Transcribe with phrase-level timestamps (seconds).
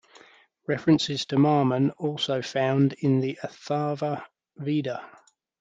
[0.65, 4.23] References to marman also found in the "Atharva
[4.57, 5.07] Veda".